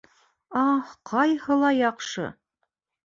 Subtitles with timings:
[0.61, 2.29] —Аһ, ҡайһылай яҡшы!